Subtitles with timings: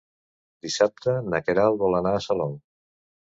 [0.65, 2.57] Dissabte na Queralt vol anar a Salou.